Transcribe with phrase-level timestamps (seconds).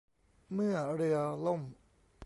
[0.53, 1.61] เมื่อเรือล่ม